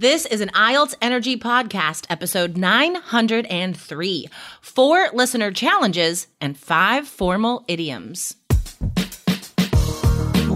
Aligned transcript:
This 0.00 0.24
is 0.24 0.40
an 0.40 0.48
IELTS 0.54 0.94
Energy 1.02 1.36
Podcast, 1.36 2.06
episode 2.08 2.56
903. 2.56 4.28
Four 4.62 5.08
listener 5.12 5.52
challenges 5.52 6.26
and 6.40 6.56
five 6.56 7.06
formal 7.06 7.66
idioms. 7.68 8.36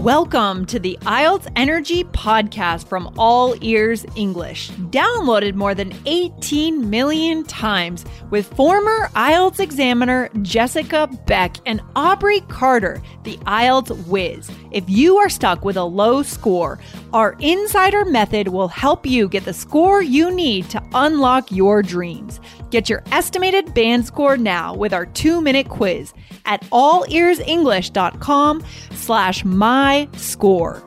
Welcome 0.05 0.67
to 0.67 0.77
the 0.77 0.99
IELTS 1.01 1.51
Energy 1.55 2.03
Podcast 2.03 2.87
from 2.87 3.11
All 3.17 3.55
Ears 3.63 4.05
English, 4.15 4.69
downloaded 4.69 5.55
more 5.55 5.73
than 5.73 5.95
18 6.05 6.91
million 6.91 7.43
times 7.43 8.05
with 8.29 8.45
former 8.53 9.09
IELTS 9.15 9.59
examiner 9.59 10.29
Jessica 10.43 11.09
Beck 11.25 11.57
and 11.65 11.81
Aubrey 11.95 12.41
Carter, 12.41 13.01
the 13.23 13.37
IELTS 13.47 14.05
whiz. 14.05 14.51
If 14.69 14.87
you 14.87 15.17
are 15.17 15.27
stuck 15.27 15.65
with 15.65 15.75
a 15.75 15.83
low 15.83 16.21
score, 16.21 16.77
our 17.11 17.35
insider 17.39 18.05
method 18.05 18.49
will 18.49 18.67
help 18.67 19.07
you 19.07 19.27
get 19.27 19.45
the 19.45 19.53
score 19.53 20.03
you 20.03 20.29
need 20.29 20.69
to 20.69 20.83
unlock 20.93 21.51
your 21.51 21.81
dreams. 21.81 22.39
Get 22.69 22.89
your 22.89 23.03
estimated 23.11 23.73
band 23.73 24.05
score 24.05 24.37
now 24.37 24.75
with 24.75 24.93
our 24.93 25.07
two-minute 25.07 25.69
quiz 25.69 26.13
at 26.45 26.61
allearsenglish.com 26.71 28.63
slash 28.91 29.45
my 29.45 30.07
score. 30.13 30.83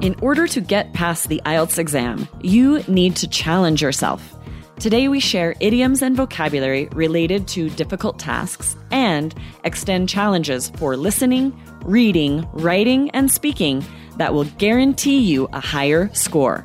In 0.00 0.14
order 0.22 0.46
to 0.46 0.60
get 0.60 0.92
past 0.92 1.28
the 1.28 1.42
IELTS 1.44 1.78
exam, 1.78 2.28
you 2.40 2.82
need 2.86 3.16
to 3.16 3.28
challenge 3.28 3.82
yourself. 3.82 4.36
Today, 4.78 5.08
we 5.08 5.18
share 5.18 5.56
idioms 5.58 6.02
and 6.02 6.16
vocabulary 6.16 6.86
related 6.92 7.48
to 7.48 7.68
difficult 7.70 8.20
tasks 8.20 8.76
and 8.92 9.34
extend 9.64 10.08
challenges 10.08 10.70
for 10.76 10.96
listening, 10.96 11.52
reading, 11.84 12.48
writing, 12.52 13.10
and 13.10 13.28
speaking 13.28 13.84
that 14.18 14.34
will 14.34 14.44
guarantee 14.44 15.18
you 15.18 15.48
a 15.52 15.58
higher 15.58 16.08
score. 16.14 16.64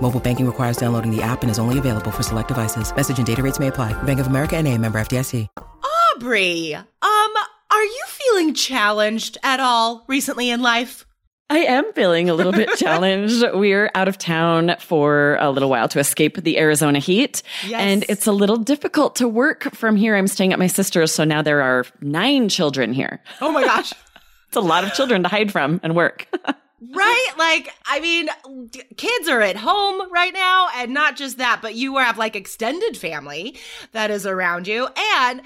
Mobile 0.00 0.20
banking 0.20 0.46
requires 0.46 0.76
downloading 0.76 1.14
the 1.14 1.22
app 1.22 1.42
and 1.42 1.50
is 1.50 1.58
only 1.58 1.78
available 1.78 2.10
for 2.10 2.22
select 2.22 2.48
devices. 2.48 2.94
Message 2.94 3.18
and 3.18 3.26
data 3.26 3.42
rates 3.42 3.58
may 3.58 3.68
apply. 3.68 3.92
Bank 4.04 4.20
of 4.20 4.26
America 4.26 4.56
and 4.56 4.66
a 4.66 4.76
member 4.76 5.00
FDIC. 5.00 5.46
Aubrey, 6.16 6.74
um, 6.74 6.84
are 7.02 7.84
you 7.84 8.04
feeling 8.06 8.54
challenged 8.54 9.38
at 9.42 9.60
all 9.60 10.04
recently 10.08 10.50
in 10.50 10.60
life? 10.60 11.06
I 11.50 11.58
am 11.60 11.92
feeling 11.94 12.30
a 12.30 12.34
little 12.34 12.52
bit 12.52 12.68
challenged. 12.76 13.44
We're 13.52 13.90
out 13.94 14.06
of 14.06 14.16
town 14.18 14.76
for 14.78 15.36
a 15.40 15.50
little 15.50 15.68
while 15.68 15.88
to 15.88 15.98
escape 15.98 16.36
the 16.36 16.58
Arizona 16.58 17.00
heat. 17.00 17.42
Yes. 17.66 17.80
And 17.80 18.04
it's 18.08 18.26
a 18.26 18.32
little 18.32 18.56
difficult 18.56 19.16
to 19.16 19.26
work 19.26 19.74
from 19.74 19.96
here. 19.96 20.14
I'm 20.16 20.28
staying 20.28 20.52
at 20.52 20.58
my 20.58 20.68
sister's. 20.68 21.12
So 21.12 21.24
now 21.24 21.42
there 21.42 21.60
are 21.60 21.84
nine 22.00 22.48
children 22.48 22.92
here. 22.92 23.20
Oh 23.40 23.52
my 23.52 23.64
gosh. 23.64 23.92
It's 24.48 24.56
a 24.56 24.60
lot 24.60 24.82
of 24.82 24.92
children 24.94 25.22
to 25.22 25.28
hide 25.28 25.52
from 25.52 25.78
and 25.84 25.94
work. 25.94 26.26
Right? 26.80 27.30
Like, 27.36 27.74
I 27.84 28.00
mean, 28.00 28.28
kids 28.96 29.28
are 29.28 29.42
at 29.42 29.56
home 29.56 30.10
right 30.10 30.32
now, 30.32 30.68
and 30.74 30.94
not 30.94 31.16
just 31.16 31.36
that, 31.38 31.60
but 31.60 31.74
you 31.74 31.98
have 31.98 32.16
like 32.16 32.34
extended 32.34 32.96
family 32.96 33.58
that 33.92 34.10
is 34.10 34.24
around 34.26 34.66
you. 34.66 34.88
And 35.18 35.42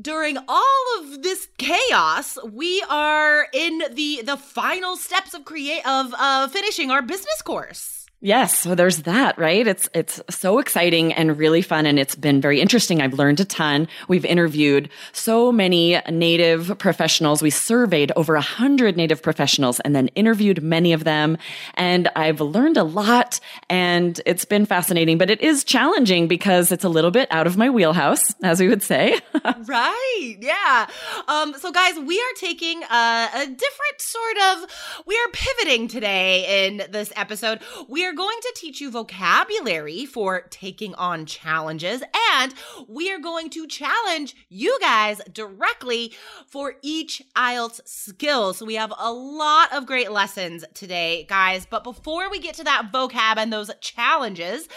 during 0.00 0.38
all 0.48 0.84
of 0.98 1.22
this 1.22 1.48
chaos, 1.58 2.38
we 2.50 2.82
are 2.88 3.48
in 3.52 3.82
the 3.92 4.22
the 4.24 4.36
final 4.36 4.96
steps 4.96 5.34
of 5.34 5.44
create 5.44 5.86
of 5.86 6.14
uh, 6.16 6.48
finishing 6.48 6.90
our 6.90 7.02
business 7.02 7.42
course. 7.42 7.99
Yes, 8.22 8.58
so 8.58 8.74
there's 8.74 8.98
that, 9.04 9.38
right? 9.38 9.66
It's 9.66 9.88
it's 9.94 10.20
so 10.28 10.58
exciting 10.58 11.10
and 11.14 11.38
really 11.38 11.62
fun 11.62 11.86
and 11.86 11.98
it's 11.98 12.14
been 12.14 12.38
very 12.38 12.60
interesting. 12.60 13.00
I've 13.00 13.14
learned 13.14 13.40
a 13.40 13.46
ton. 13.46 13.88
We've 14.08 14.26
interviewed 14.26 14.90
so 15.12 15.50
many 15.50 15.98
native 16.10 16.76
professionals. 16.78 17.40
We 17.40 17.48
surveyed 17.48 18.12
over 18.16 18.34
a 18.34 18.42
hundred 18.42 18.94
native 18.94 19.22
professionals 19.22 19.80
and 19.80 19.96
then 19.96 20.08
interviewed 20.08 20.62
many 20.62 20.92
of 20.92 21.04
them. 21.04 21.38
And 21.76 22.08
I've 22.14 22.42
learned 22.42 22.76
a 22.76 22.84
lot 22.84 23.40
and 23.70 24.20
it's 24.26 24.44
been 24.44 24.66
fascinating, 24.66 25.16
but 25.16 25.30
it 25.30 25.40
is 25.40 25.64
challenging 25.64 26.28
because 26.28 26.70
it's 26.72 26.84
a 26.84 26.90
little 26.90 27.10
bit 27.10 27.26
out 27.30 27.46
of 27.46 27.56
my 27.56 27.70
wheelhouse, 27.70 28.34
as 28.42 28.60
we 28.60 28.68
would 28.68 28.82
say. 28.82 29.18
right. 29.64 30.36
Yeah. 30.38 30.90
Um, 31.26 31.54
so 31.58 31.72
guys, 31.72 31.98
we 31.98 32.20
are 32.20 32.34
taking 32.36 32.82
a, 32.82 33.28
a 33.34 33.46
different 33.46 33.98
sort 33.98 34.36
of, 34.52 35.04
we 35.06 35.16
are 35.16 35.30
pivoting 35.32 35.88
today 35.88 36.66
in 36.66 36.82
this 36.90 37.10
episode. 37.16 37.60
We 37.88 38.04
are 38.04 38.09
going 38.14 38.38
to 38.40 38.52
teach 38.56 38.80
you 38.80 38.90
vocabulary 38.90 40.06
for 40.06 40.42
taking 40.50 40.94
on 40.94 41.26
challenges 41.26 42.02
and 42.32 42.54
we 42.88 43.12
are 43.12 43.18
going 43.18 43.50
to 43.50 43.66
challenge 43.66 44.34
you 44.48 44.78
guys 44.80 45.20
directly 45.32 46.12
for 46.46 46.74
each 46.82 47.22
IELTS 47.36 47.80
skill. 47.86 48.52
So 48.54 48.64
we 48.66 48.74
have 48.74 48.92
a 48.98 49.12
lot 49.12 49.72
of 49.72 49.86
great 49.86 50.10
lessons 50.10 50.64
today, 50.74 51.26
guys. 51.28 51.66
But 51.66 51.84
before 51.84 52.30
we 52.30 52.38
get 52.38 52.54
to 52.56 52.64
that 52.64 52.90
vocab 52.92 53.36
and 53.36 53.52
those 53.52 53.70
challenges, 53.80 54.68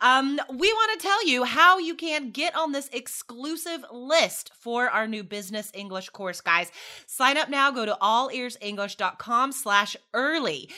um, 0.00 0.40
we 0.50 0.72
want 0.72 1.00
to 1.00 1.06
tell 1.06 1.26
you 1.26 1.44
how 1.44 1.78
you 1.78 1.94
can 1.94 2.30
get 2.30 2.54
on 2.56 2.72
this 2.72 2.88
exclusive 2.92 3.84
list 3.92 4.50
for 4.58 4.88
our 4.88 5.06
new 5.06 5.22
business 5.22 5.70
English 5.74 6.10
course, 6.10 6.40
guys. 6.40 6.70
Sign 7.06 7.36
up 7.36 7.48
now. 7.48 7.70
Go 7.70 7.86
to 7.86 7.96
allearsenglish.com 8.00 9.52
slash 9.52 9.96
early. 10.14 10.68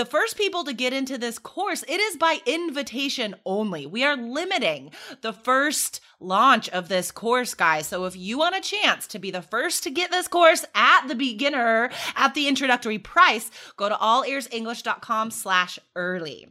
The 0.00 0.06
first 0.06 0.38
people 0.38 0.64
to 0.64 0.72
get 0.72 0.94
into 0.94 1.18
this 1.18 1.38
course, 1.38 1.84
it 1.86 2.00
is 2.00 2.16
by 2.16 2.38
invitation 2.46 3.34
only. 3.44 3.84
We 3.84 4.02
are 4.02 4.16
limiting 4.16 4.92
the 5.20 5.34
first 5.34 6.00
launch 6.20 6.70
of 6.70 6.88
this 6.88 7.10
course, 7.10 7.52
guys. 7.52 7.88
So 7.88 8.06
if 8.06 8.16
you 8.16 8.38
want 8.38 8.56
a 8.56 8.62
chance 8.62 9.06
to 9.08 9.18
be 9.18 9.30
the 9.30 9.42
first 9.42 9.82
to 9.82 9.90
get 9.90 10.10
this 10.10 10.26
course 10.26 10.64
at 10.74 11.06
the 11.06 11.14
beginner, 11.14 11.90
at 12.16 12.32
the 12.32 12.48
introductory 12.48 12.98
price, 12.98 13.50
go 13.76 13.90
to 13.90 13.94
allearsenglish.com 13.94 15.32
slash 15.32 15.78
early. 15.94 16.48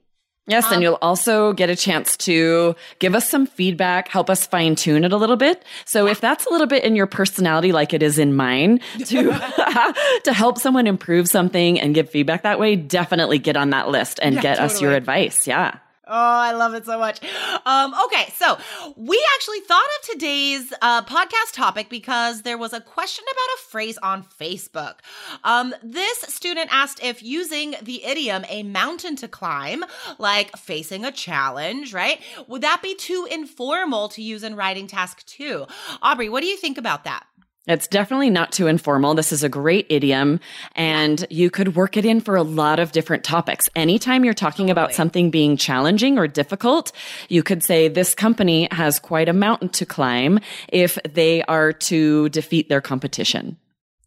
Yes, 0.50 0.66
and 0.66 0.78
um, 0.78 0.82
you'll 0.82 0.98
also 1.02 1.54
get 1.54 1.70
a 1.70 1.76
chance 1.76 2.18
to 2.18 2.76
give 3.00 3.16
us 3.16 3.30
some 3.30 3.46
feedback, 3.46 4.08
help 4.08 4.30
us 4.30 4.46
fine 4.48 4.76
tune 4.76 5.04
it 5.04 5.14
a 5.14 5.18
little 5.18 5.38
bit. 5.38 5.64
So 5.86 6.08
if 6.08 6.20
that's 6.20 6.46
a 6.46 6.50
little 6.50 6.68
bit 6.68 6.84
in 6.84 6.96
your 6.96 7.08
personality, 7.08 7.72
like 7.72 7.94
it 7.94 8.02
is 8.04 8.18
in 8.18 8.36
mine, 8.36 8.80
to 9.06 9.32
to 10.24 10.34
help 10.34 10.58
someone 10.58 10.88
improve 10.88 11.28
something 11.28 11.80
and 11.80 11.94
give 11.94 12.10
feedback 12.10 12.44
that 12.44 12.60
way, 12.60 12.76
definitely 12.76 13.40
get 13.40 13.56
on 13.56 13.70
that 13.70 13.90
list 13.90 14.20
and 14.22 14.36
Yeah, 14.36 14.42
get 14.42 14.60
us 14.60 14.82
your 14.82 14.94
advice. 14.94 15.48
Yeah. 15.48 15.78
Oh, 16.12 16.16
I 16.16 16.54
love 16.54 16.74
it 16.74 16.86
so 16.88 16.98
much. 16.98 17.20
Um, 17.68 17.94
okay, 18.06 18.34
so 18.36 18.58
we 18.96 19.24
actually 19.36 19.60
thought 19.60 19.86
of 20.00 20.10
today's 20.10 20.74
uh, 20.82 21.04
podcast 21.04 21.54
topic 21.54 21.88
because 21.88 22.42
there 22.42 22.58
was 22.58 22.74
a 22.74 22.82
question 22.82 23.24
about 23.32 23.60
a 23.60 23.70
phrase 23.70 24.00
on 24.00 24.24
Facebook. 24.24 24.96
Um, 25.44 25.76
this 25.84 26.18
student 26.22 26.70
asked 26.72 27.04
if 27.04 27.22
using 27.22 27.76
the 27.84 28.04
idiom 28.04 28.44
a 28.50 28.64
mountain 28.64 29.18
to 29.18 29.28
climb, 29.28 29.86
like 30.18 30.58
facing 30.58 31.06
a 31.06 31.12
challenge, 31.12 31.94
right? 31.94 32.20
Would 32.48 32.64
that 32.64 32.82
be 32.82 32.96
too 32.96 33.28
informal 33.30 34.10
to 34.10 34.24
use 34.24 34.44
in 34.44 34.56
writing 34.56 34.88
task 34.88 35.24
two? 35.28 35.68
Aubrey, 36.02 36.28
what 36.28 36.42
do 36.42 36.48
you 36.48 36.58
think 36.58 36.80
about 36.80 37.04
that? 37.04 37.28
It's 37.70 37.88
definitely 37.88 38.32
not 38.32 38.52
too 38.52 38.66
informal. 38.66 39.14
This 39.14 39.32
is 39.32 39.44
a 39.44 39.48
great 39.48 39.86
idiom 39.90 40.40
and 40.76 41.24
you 41.30 41.52
could 41.52 41.76
work 41.76 41.98
it 41.98 42.04
in 42.04 42.20
for 42.20 42.36
a 42.36 42.42
lot 42.42 42.80
of 42.80 42.92
different 42.92 43.24
topics. 43.24 43.70
Anytime 43.76 44.26
you're 44.26 44.34
talking 44.34 44.72
about 44.72 44.96
something 44.96 45.30
being 45.30 45.56
challenging 45.56 46.18
or 46.18 46.28
difficult, 46.28 46.92
you 47.28 47.44
could 47.44 47.64
say 47.64 47.88
this 47.88 48.16
company 48.16 48.68
has 48.72 48.98
quite 48.98 49.30
a 49.30 49.34
mountain 49.34 49.70
to 49.70 49.86
climb 49.86 50.40
if 50.70 50.98
they 51.14 51.44
are 51.44 51.72
to 51.72 52.30
defeat 52.30 52.70
their 52.70 52.82
competition. 52.82 53.56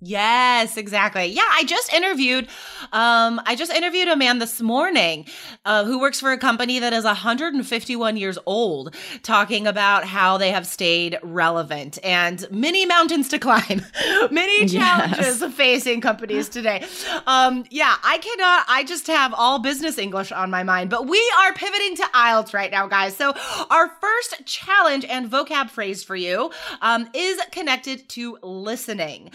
Yes, 0.05 0.77
exactly. 0.77 1.27
Yeah, 1.27 1.47
I 1.49 1.63
just 1.63 1.93
interviewed 1.93 2.49
um 2.93 3.41
I 3.47 3.55
just 3.55 3.73
interviewed 3.73 4.09
a 4.09 4.17
man 4.17 4.41
this 4.41 4.61
morning 4.61 5.27
uh, 5.65 5.85
who 5.85 6.01
works 6.01 6.19
for 6.19 6.33
a 6.33 6.39
company 6.39 6.81
that 6.81 6.93
is 6.93 7.05
151 7.05 8.17
years 8.17 8.37
old 8.45 8.97
talking 9.23 9.69
about 9.69 10.05
how 10.05 10.39
they 10.39 10.51
have 10.51 10.67
stayed 10.67 11.21
relevant 11.23 12.01
and 12.03 12.45
many 12.51 12.85
mountains 12.85 13.29
to 13.29 13.39
climb. 13.39 13.83
many 14.33 14.67
challenges 14.67 15.41
facing 15.55 16.01
companies 16.01 16.49
today. 16.49 16.85
Um 17.29 17.65
yeah, 17.71 17.95
I 18.03 18.19
cannot 18.19 18.65
I 18.69 18.83
just 18.83 19.07
have 19.07 19.33
all 19.37 19.61
business 19.61 19.99
English 19.99 20.33
on 20.33 20.51
my 20.51 20.65
mind, 20.65 20.91
but 20.91 21.07
we 21.07 21.33
are 21.45 21.53
pivoting 21.53 21.95
to 21.99 22.03
IELTS 22.13 22.53
right 22.53 22.73
now, 22.73 22.89
guys. 22.89 23.17
So 23.17 23.35
our 23.71 23.89
first 24.01 24.45
challenge 24.47 25.05
and 25.05 25.31
vocab 25.31 25.71
phrase 25.71 26.03
for 26.03 26.17
you 26.17 26.51
um, 26.81 27.09
is 27.15 27.41
connected 27.53 28.09
to 28.11 28.39
listening. 28.43 29.31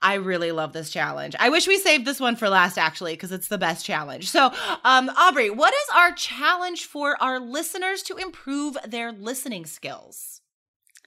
I 0.00 0.14
really 0.14 0.52
love 0.52 0.72
this 0.72 0.90
challenge. 0.90 1.34
I 1.38 1.48
wish 1.48 1.66
we 1.66 1.78
saved 1.78 2.04
this 2.04 2.20
one 2.20 2.36
for 2.36 2.48
last, 2.48 2.78
actually, 2.78 3.14
because 3.14 3.32
it's 3.32 3.48
the 3.48 3.58
best 3.58 3.84
challenge. 3.84 4.30
So, 4.30 4.52
um, 4.84 5.10
Aubrey, 5.16 5.50
what 5.50 5.74
is 5.74 5.88
our 5.94 6.12
challenge 6.12 6.84
for 6.86 7.20
our 7.20 7.40
listeners 7.40 8.02
to 8.04 8.16
improve 8.16 8.76
their 8.86 9.10
listening 9.10 9.66
skills? 9.66 10.40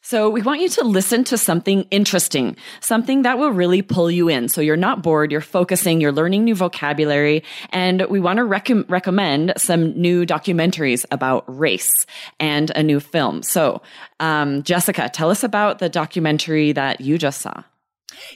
So 0.04 0.30
we 0.30 0.42
want 0.42 0.62
you 0.62 0.70
to 0.70 0.84
listen 0.84 1.24
to 1.26 1.38
something 1.38 1.84
interesting, 1.92 2.58
something 2.80 3.22
that 3.22 3.38
will 3.38 3.52
really 3.52 3.84
pull 3.84 4.10
you 4.10 4.30
in. 4.30 4.50
So 4.50 4.60
you're 4.60 4.76
not 4.76 5.04
bored, 5.04 5.32
you're 5.32 5.42
focusing, 5.42 6.02
you're 6.02 6.12
learning 6.12 6.44
new 6.44 6.56
vocabulary. 6.56 7.44
And 7.70 8.02
we 8.10 8.20
want 8.20 8.38
to 8.38 8.44
rec- 8.44 8.90
recommend 8.90 9.54
some 9.58 9.92
new 9.92 10.26
documentaries 10.26 11.06
about 11.12 11.44
race 11.48 12.08
and 12.40 12.72
a 12.72 12.82
new 12.82 13.00
film. 13.00 13.44
So, 13.44 13.84
um, 14.20 14.64
Jessica, 14.64 15.08
tell 15.08 15.30
us 15.30 15.44
about 15.44 15.78
the 15.78 15.88
documentary 15.88 16.72
that 16.72 17.00
you 17.00 17.20
just 17.20 17.40
saw. 17.40 17.64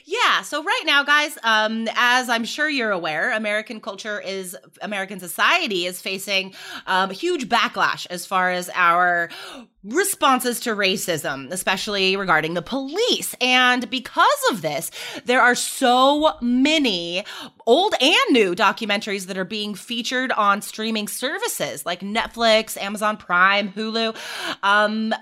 Yeah. 0.04 0.42
So 0.42 0.62
right 0.62 0.82
now, 0.84 1.04
guys, 1.04 1.36
um, 1.42 1.88
as 1.94 2.28
I'm 2.28 2.44
sure 2.44 2.68
you're 2.68 2.90
aware, 2.90 3.32
American 3.32 3.80
culture 3.80 4.20
is 4.20 4.56
American 4.82 5.20
society 5.20 5.86
is 5.86 6.00
facing 6.00 6.54
um, 6.86 7.10
huge 7.10 7.48
backlash 7.48 8.06
as 8.10 8.26
far 8.26 8.50
as 8.50 8.70
our 8.74 9.28
responses 9.84 10.60
to 10.60 10.70
racism, 10.74 11.50
especially 11.52 12.16
regarding 12.16 12.54
the 12.54 12.62
police. 12.62 13.34
And 13.40 13.88
because 13.88 14.26
of 14.50 14.62
this, 14.62 14.90
there 15.24 15.40
are 15.40 15.54
so 15.54 16.34
many 16.40 17.24
old 17.66 17.94
and 18.00 18.16
new 18.30 18.54
documentaries 18.54 19.26
that 19.26 19.38
are 19.38 19.44
being 19.44 19.74
featured 19.74 20.32
on 20.32 20.62
streaming 20.62 21.08
services 21.08 21.86
like 21.86 22.00
Netflix, 22.00 22.76
Amazon 22.76 23.16
Prime, 23.16 23.70
Hulu. 23.72 24.16
Um, 24.62 25.14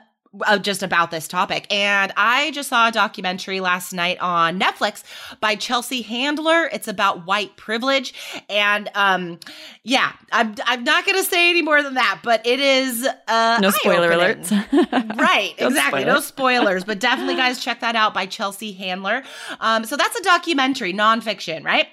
uh, 0.47 0.59
just 0.59 0.83
about 0.83 1.11
this 1.11 1.29
topic. 1.29 1.67
And 1.73 2.13
I 2.17 2.51
just 2.53 2.69
saw 2.69 2.89
a 2.89 2.93
documentary 2.93 3.61
last 3.61 3.93
night 3.93 4.19
on 4.21 4.59
Netflix 4.59 5.03
by 5.41 5.55
Chelsea 5.57 6.03
Handler. 6.03 6.69
It's 6.73 6.89
about 6.89 7.27
white 7.27 7.57
privilege. 7.57 8.15
And 8.49 8.91
um, 8.95 9.39
yeah, 9.83 10.13
I'm, 10.33 10.55
I'm 10.65 10.85
not 10.85 11.07
going 11.07 11.23
to 11.23 11.29
say 11.29 11.51
any 11.51 11.63
more 11.63 11.83
than 11.83 11.95
that, 11.95 12.21
but 12.23 12.47
it 12.47 12.61
is. 12.61 13.07
Uh, 13.29 13.59
no 13.61 13.71
spoiler 13.71 14.11
alerts. 14.11 14.51
right, 15.19 15.55
exactly. 15.59 16.05
No 16.05 16.21
spoilers, 16.21 16.85
but 16.87 17.01
definitely, 17.01 17.37
guys, 17.37 17.63
check 17.63 17.81
that 17.81 17.97
out 17.97 18.15
by 18.15 18.27
Chelsea 18.27 18.73
Handler. 18.73 19.23
Um, 19.61 19.85
so 19.85 19.97
that's 19.97 20.17
a 20.19 20.23
documentary, 20.23 20.93
nonfiction, 20.93 21.65
right? 21.65 21.87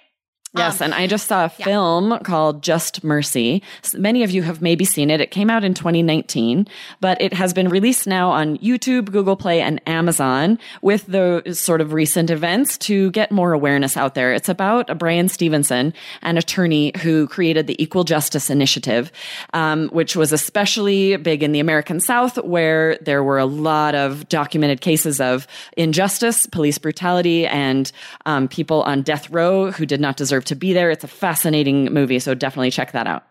Yes, 0.54 0.82
um, 0.82 0.86
and 0.86 0.94
I 0.94 1.08
just 1.08 1.28
saw 1.28 1.46
a 1.46 1.52
yeah. 1.60 1.66
film 1.66 2.20
called 2.24 2.62
Just 2.62 3.06
Mercy. 3.06 3.64
Many 3.94 4.24
of 4.24 4.32
you 4.32 4.42
have 4.42 4.62
maybe 4.62 4.84
seen 4.84 5.10
it. 5.10 5.22
It 5.22 5.32
came 5.32 5.50
out 5.50 5.64
in 5.64 5.74
2019, 5.74 6.68
but 7.00 7.22
it 7.22 7.32
has 7.32 7.54
been 7.54 7.70
released 7.70 8.06
now 8.06 8.30
on 8.32 8.58
YouTube, 8.58 9.12
Google 9.14 9.38
Play, 9.38 9.62
and 9.62 9.82
Amazon 9.88 10.60
with 10.82 11.06
the 11.06 11.42
sort 11.54 11.80
of 11.80 11.94
recent 11.94 12.30
events 12.30 12.78
to 12.80 13.12
get 13.12 13.32
more 13.32 13.54
awareness 13.54 13.96
out 13.96 14.14
there. 14.14 14.34
It's 14.34 14.50
about 14.50 14.90
a 14.90 14.96
Bryan 14.96 15.30
Stevenson, 15.30 15.94
an 16.22 16.38
attorney 16.38 16.92
who 17.02 17.30
created 17.30 17.68
the 17.68 17.82
Equal 17.82 18.04
Justice 18.04 18.50
Initiative, 18.50 19.10
um, 19.54 19.88
which 19.94 20.18
was 20.18 20.34
especially 20.34 21.16
big 21.16 21.44
in 21.44 21.54
the 21.54 21.62
American 21.62 22.02
South, 22.02 22.38
where 22.44 22.98
there 22.98 23.24
were 23.24 23.40
a 23.40 23.46
lot 23.46 23.96
of 23.96 24.28
documented 24.28 24.82
cases 24.82 25.22
of 25.22 25.48
injustice, 25.78 26.46
police 26.46 26.78
brutality, 26.78 27.48
and 27.48 27.94
um, 28.26 28.50
people 28.50 28.84
on 28.84 29.02
death 29.02 29.30
row 29.30 29.72
who 29.72 29.86
did 29.86 30.02
not 30.02 30.18
deserve 30.18 30.41
deserve 30.42 30.46
to 30.46 30.56
be 30.56 30.74
there. 30.74 30.90
It's 30.92 31.04
a 31.04 31.08
fascinating 31.08 31.86
movie, 31.94 32.20
so 32.20 32.34
definitely 32.34 32.72
check 32.72 32.92
that 32.94 33.08
out. 33.08 33.24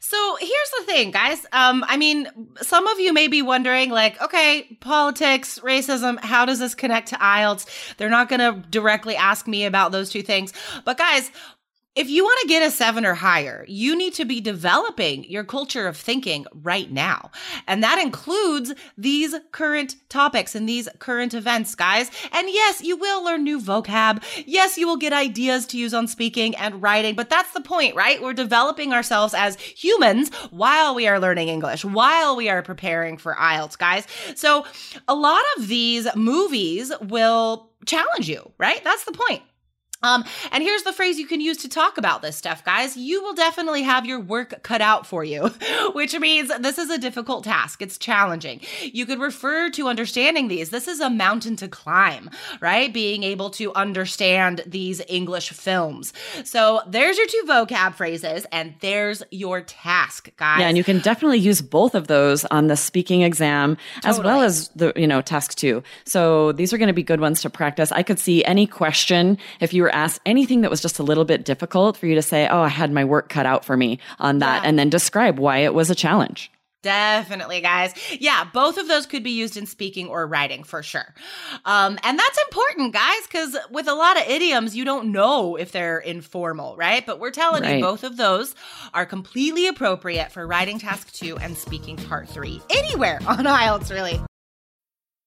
So 0.00 0.36
here's 0.40 0.70
the 0.78 0.84
thing, 0.84 1.10
guys. 1.10 1.44
Um, 1.52 1.84
I 1.86 1.96
mean, 1.98 2.28
some 2.62 2.86
of 2.86 2.98
you 2.98 3.12
may 3.12 3.28
be 3.28 3.42
wondering, 3.42 3.90
like, 3.90 4.20
okay, 4.22 4.78
politics, 4.80 5.58
racism, 5.58 6.18
how 6.20 6.46
does 6.46 6.60
this 6.60 6.74
connect 6.74 7.08
to 7.08 7.16
IELTS? 7.16 7.66
They're 7.96 8.08
not 8.08 8.28
going 8.28 8.40
to 8.40 8.66
directly 8.70 9.16
ask 9.16 9.46
me 9.46 9.66
about 9.66 9.92
those 9.92 10.08
two 10.08 10.22
things. 10.22 10.52
But 10.84 10.96
guys, 10.96 11.30
if 11.98 12.08
you 12.08 12.22
want 12.22 12.40
to 12.42 12.46
get 12.46 12.62
a 12.62 12.70
seven 12.70 13.04
or 13.04 13.14
higher, 13.14 13.64
you 13.66 13.96
need 13.96 14.14
to 14.14 14.24
be 14.24 14.40
developing 14.40 15.24
your 15.24 15.42
culture 15.42 15.88
of 15.88 15.96
thinking 15.96 16.46
right 16.54 16.92
now. 16.92 17.32
And 17.66 17.82
that 17.82 17.98
includes 17.98 18.72
these 18.96 19.34
current 19.50 19.96
topics 20.08 20.54
and 20.54 20.68
these 20.68 20.88
current 21.00 21.34
events, 21.34 21.74
guys. 21.74 22.12
And 22.30 22.48
yes, 22.48 22.82
you 22.82 22.96
will 22.96 23.24
learn 23.24 23.42
new 23.42 23.60
vocab. 23.60 24.22
Yes, 24.46 24.78
you 24.78 24.86
will 24.86 24.96
get 24.96 25.12
ideas 25.12 25.66
to 25.66 25.76
use 25.76 25.92
on 25.92 26.06
speaking 26.06 26.54
and 26.54 26.80
writing, 26.80 27.16
but 27.16 27.30
that's 27.30 27.52
the 27.52 27.62
point, 27.62 27.96
right? 27.96 28.22
We're 28.22 28.32
developing 28.32 28.92
ourselves 28.92 29.34
as 29.34 29.58
humans 29.58 30.32
while 30.50 30.94
we 30.94 31.08
are 31.08 31.18
learning 31.18 31.48
English, 31.48 31.84
while 31.84 32.36
we 32.36 32.48
are 32.48 32.62
preparing 32.62 33.18
for 33.18 33.34
IELTS, 33.34 33.76
guys. 33.76 34.06
So 34.36 34.64
a 35.08 35.16
lot 35.16 35.42
of 35.56 35.66
these 35.66 36.06
movies 36.14 36.92
will 37.00 37.72
challenge 37.86 38.28
you, 38.28 38.52
right? 38.56 38.84
That's 38.84 39.04
the 39.04 39.10
point. 39.12 39.42
Um, 40.02 40.24
and 40.52 40.62
here's 40.62 40.84
the 40.84 40.92
phrase 40.92 41.18
you 41.18 41.26
can 41.26 41.40
use 41.40 41.56
to 41.58 41.68
talk 41.68 41.98
about 41.98 42.22
this 42.22 42.36
stuff, 42.36 42.64
guys. 42.64 42.96
You 42.96 43.22
will 43.22 43.34
definitely 43.34 43.82
have 43.82 44.06
your 44.06 44.20
work 44.20 44.62
cut 44.62 44.80
out 44.80 45.06
for 45.06 45.24
you, 45.24 45.48
which 45.92 46.18
means 46.18 46.50
this 46.60 46.78
is 46.78 46.88
a 46.90 46.98
difficult 46.98 47.44
task. 47.44 47.82
It's 47.82 47.98
challenging. 47.98 48.60
You 48.82 49.06
could 49.06 49.18
refer 49.18 49.70
to 49.70 49.88
understanding 49.88 50.48
these. 50.48 50.70
This 50.70 50.86
is 50.86 51.00
a 51.00 51.10
mountain 51.10 51.56
to 51.56 51.68
climb, 51.68 52.30
right? 52.60 52.92
Being 52.92 53.24
able 53.24 53.50
to 53.50 53.72
understand 53.74 54.62
these 54.66 55.02
English 55.08 55.50
films. 55.50 56.12
So 56.44 56.80
there's 56.86 57.18
your 57.18 57.26
two 57.26 57.44
vocab 57.48 57.94
phrases, 57.94 58.46
and 58.52 58.74
there's 58.80 59.24
your 59.32 59.62
task, 59.62 60.30
guys. 60.36 60.60
Yeah, 60.60 60.68
and 60.68 60.76
you 60.76 60.84
can 60.84 61.00
definitely 61.00 61.38
use 61.38 61.60
both 61.60 61.96
of 61.96 62.06
those 62.06 62.44
on 62.46 62.68
the 62.68 62.76
speaking 62.76 63.22
exam 63.22 63.76
totally. 63.96 64.10
as 64.10 64.20
well 64.24 64.42
as 64.42 64.68
the, 64.68 64.92
you 64.94 65.08
know, 65.08 65.22
task 65.22 65.56
two. 65.56 65.82
So 66.04 66.52
these 66.52 66.72
are 66.72 66.78
going 66.78 66.88
to 66.88 66.94
be 66.94 67.02
good 67.02 67.20
ones 67.20 67.42
to 67.42 67.50
practice. 67.50 67.90
I 67.90 68.04
could 68.04 68.20
see 68.20 68.44
any 68.44 68.66
question 68.66 69.38
if 69.58 69.74
you 69.74 69.82
were 69.82 69.87
asked 69.90 70.20
anything 70.26 70.62
that 70.62 70.70
was 70.70 70.80
just 70.80 70.98
a 70.98 71.02
little 71.02 71.24
bit 71.24 71.44
difficult 71.44 71.96
for 71.96 72.06
you 72.06 72.14
to 72.14 72.22
say, 72.22 72.48
Oh, 72.48 72.60
I 72.60 72.68
had 72.68 72.92
my 72.92 73.04
work 73.04 73.28
cut 73.28 73.46
out 73.46 73.64
for 73.64 73.76
me 73.76 73.98
on 74.18 74.38
that, 74.38 74.62
yeah. 74.62 74.68
and 74.68 74.78
then 74.78 74.90
describe 74.90 75.38
why 75.38 75.58
it 75.58 75.74
was 75.74 75.90
a 75.90 75.94
challenge. 75.94 76.50
Definitely, 76.82 77.60
guys. 77.60 77.92
Yeah, 78.20 78.44
both 78.52 78.78
of 78.78 78.86
those 78.86 79.06
could 79.06 79.24
be 79.24 79.32
used 79.32 79.56
in 79.56 79.66
speaking 79.66 80.06
or 80.06 80.26
writing 80.28 80.62
for 80.62 80.82
sure. 80.84 81.12
Um, 81.64 81.98
and 82.04 82.16
that's 82.16 82.38
important, 82.46 82.92
guys, 82.92 83.26
because 83.26 83.56
with 83.70 83.88
a 83.88 83.94
lot 83.94 84.16
of 84.16 84.28
idioms, 84.28 84.76
you 84.76 84.84
don't 84.84 85.10
know 85.10 85.56
if 85.56 85.72
they're 85.72 85.98
informal, 85.98 86.76
right? 86.76 87.04
But 87.04 87.18
we're 87.18 87.32
telling 87.32 87.62
right. 87.62 87.78
you 87.78 87.82
both 87.82 88.04
of 88.04 88.16
those 88.16 88.54
are 88.94 89.06
completely 89.06 89.66
appropriate 89.66 90.30
for 90.30 90.46
writing 90.46 90.78
task 90.78 91.12
two 91.12 91.36
and 91.38 91.56
speaking 91.56 91.96
part 91.96 92.28
three. 92.28 92.62
Anywhere 92.70 93.18
on 93.26 93.38
IELTS, 93.44 93.90
really. 93.90 94.20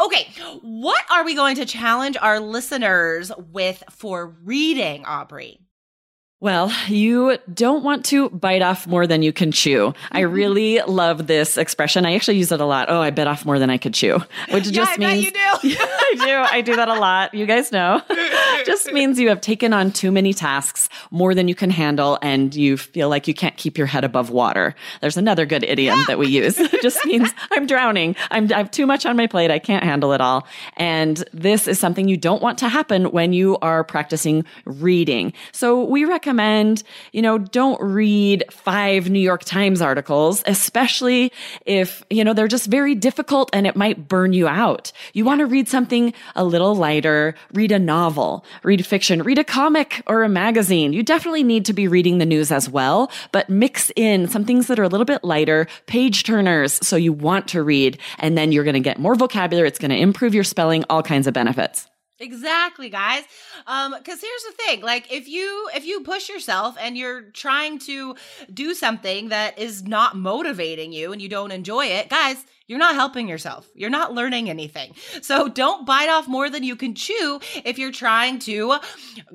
Okay, 0.00 0.28
what 0.62 1.04
are 1.10 1.24
we 1.24 1.34
going 1.34 1.56
to 1.56 1.64
challenge 1.64 2.16
our 2.20 2.38
listeners 2.38 3.32
with 3.50 3.82
for 3.90 4.28
reading, 4.44 5.04
Aubrey? 5.04 5.58
Well, 6.40 6.72
you 6.86 7.36
don't 7.52 7.82
want 7.82 8.04
to 8.06 8.30
bite 8.30 8.62
off 8.62 8.86
more 8.86 9.08
than 9.08 9.22
you 9.22 9.32
can 9.32 9.50
chew. 9.50 9.92
I 10.12 10.22
mm-hmm. 10.22 10.32
really 10.32 10.80
love 10.82 11.26
this 11.26 11.58
expression. 11.58 12.06
I 12.06 12.14
actually 12.14 12.36
use 12.36 12.52
it 12.52 12.60
a 12.60 12.64
lot. 12.64 12.88
Oh, 12.88 13.00
I 13.00 13.10
bit 13.10 13.26
off 13.26 13.44
more 13.44 13.58
than 13.58 13.70
I 13.70 13.76
could 13.76 13.92
chew, 13.92 14.20
which 14.50 14.66
yeah, 14.66 14.72
just 14.72 14.92
I 14.92 14.96
means 14.98 15.24
you 15.24 15.32
do. 15.32 15.38
I 15.40 16.14
do. 16.14 16.56
I 16.56 16.60
do 16.60 16.76
that 16.76 16.88
a 16.88 16.94
lot. 16.94 17.34
You 17.34 17.44
guys 17.44 17.72
know. 17.72 18.00
just 18.64 18.92
means 18.92 19.18
you 19.18 19.30
have 19.30 19.40
taken 19.40 19.72
on 19.72 19.90
too 19.90 20.12
many 20.12 20.32
tasks, 20.32 20.88
more 21.10 21.34
than 21.34 21.48
you 21.48 21.56
can 21.56 21.70
handle, 21.70 22.20
and 22.22 22.54
you 22.54 22.76
feel 22.76 23.08
like 23.08 23.26
you 23.26 23.34
can't 23.34 23.56
keep 23.56 23.76
your 23.76 23.88
head 23.88 24.04
above 24.04 24.30
water. 24.30 24.76
There's 25.00 25.16
another 25.16 25.44
good 25.44 25.64
idiom 25.64 25.98
yeah. 25.98 26.04
that 26.06 26.18
we 26.20 26.28
use. 26.28 26.56
It 26.60 26.82
just 26.82 27.04
means 27.04 27.34
I'm 27.50 27.66
drowning. 27.66 28.14
I'm, 28.30 28.52
I 28.52 28.58
have 28.58 28.70
too 28.70 28.86
much 28.86 29.06
on 29.06 29.16
my 29.16 29.26
plate. 29.26 29.50
I 29.50 29.58
can't 29.58 29.82
handle 29.82 30.12
it 30.12 30.20
all. 30.20 30.46
And 30.76 31.16
this 31.32 31.66
is 31.66 31.80
something 31.80 32.06
you 32.06 32.16
don't 32.16 32.40
want 32.40 32.58
to 32.58 32.68
happen 32.68 33.10
when 33.10 33.32
you 33.32 33.58
are 33.58 33.82
practicing 33.82 34.44
reading. 34.64 35.32
So 35.50 35.82
we 35.82 36.04
recommend 36.04 36.27
recommend, 36.28 36.82
you 37.12 37.22
know, 37.22 37.38
don't 37.38 37.80
read 37.80 38.44
five 38.50 39.08
New 39.08 39.18
York 39.18 39.44
Times 39.44 39.80
articles, 39.80 40.42
especially 40.44 41.32
if, 41.64 42.04
you 42.10 42.22
know, 42.22 42.34
they're 42.34 42.48
just 42.48 42.66
very 42.66 42.94
difficult 42.94 43.48
and 43.54 43.66
it 43.66 43.76
might 43.76 44.08
burn 44.08 44.34
you 44.34 44.46
out. 44.46 44.92
You 45.14 45.24
want 45.24 45.38
to 45.38 45.46
read 45.46 45.70
something 45.70 46.12
a 46.36 46.44
little 46.44 46.74
lighter, 46.74 47.34
read 47.54 47.72
a 47.72 47.78
novel, 47.78 48.44
read 48.62 48.84
fiction, 48.84 49.22
read 49.22 49.38
a 49.38 49.44
comic 49.44 50.02
or 50.06 50.22
a 50.22 50.28
magazine. 50.28 50.92
You 50.92 51.02
definitely 51.02 51.44
need 51.44 51.64
to 51.64 51.72
be 51.72 51.88
reading 51.88 52.18
the 52.18 52.26
news 52.26 52.52
as 52.52 52.68
well, 52.68 53.10
but 53.32 53.48
mix 53.48 53.90
in 53.96 54.28
some 54.28 54.44
things 54.44 54.66
that 54.66 54.78
are 54.78 54.84
a 54.84 54.88
little 54.88 55.06
bit 55.06 55.24
lighter, 55.24 55.66
page 55.86 56.24
turners. 56.24 56.74
So 56.86 56.96
you 56.96 57.14
want 57.14 57.48
to 57.48 57.62
read 57.62 57.98
and 58.18 58.36
then 58.36 58.52
you're 58.52 58.64
going 58.64 58.74
to 58.74 58.80
get 58.80 58.98
more 58.98 59.14
vocabulary. 59.14 59.66
It's 59.66 59.78
going 59.78 59.92
to 59.92 59.96
improve 59.96 60.34
your 60.34 60.44
spelling, 60.44 60.84
all 60.90 61.02
kinds 61.02 61.26
of 61.26 61.32
benefits. 61.32 61.87
Exactly, 62.20 62.90
guys. 62.90 63.22
Um, 63.66 63.94
because 63.96 64.20
here's 64.20 64.42
the 64.44 64.52
thing: 64.64 64.80
like, 64.80 65.12
if 65.12 65.28
you 65.28 65.68
if 65.74 65.86
you 65.86 66.00
push 66.00 66.28
yourself 66.28 66.76
and 66.80 66.98
you're 66.98 67.22
trying 67.30 67.78
to 67.80 68.16
do 68.52 68.74
something 68.74 69.28
that 69.28 69.56
is 69.58 69.84
not 69.84 70.16
motivating 70.16 70.92
you 70.92 71.12
and 71.12 71.22
you 71.22 71.28
don't 71.28 71.52
enjoy 71.52 71.86
it, 71.86 72.08
guys, 72.08 72.44
you're 72.68 72.78
not 72.78 72.94
helping 72.94 73.28
yourself. 73.28 73.68
You're 73.74 73.88
not 73.88 74.12
learning 74.12 74.50
anything. 74.50 74.94
So 75.22 75.48
don't 75.48 75.86
bite 75.86 76.10
off 76.10 76.28
more 76.28 76.50
than 76.50 76.62
you 76.62 76.76
can 76.76 76.94
chew 76.94 77.40
if 77.64 77.78
you're 77.78 77.90
trying 77.90 78.38
to 78.40 78.76